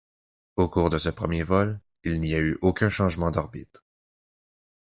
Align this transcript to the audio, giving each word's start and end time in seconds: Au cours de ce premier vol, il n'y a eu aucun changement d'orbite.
Au 0.55 0.67
cours 0.67 0.89
de 0.89 0.97
ce 0.97 1.09
premier 1.09 1.43
vol, 1.43 1.79
il 2.03 2.21
n'y 2.21 2.33
a 2.33 2.39
eu 2.39 2.57
aucun 2.63 2.89
changement 2.89 3.29
d'orbite. 3.29 3.83